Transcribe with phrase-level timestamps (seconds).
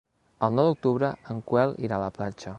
[0.47, 2.49] El nou d'octubre en Quel irà a la platja.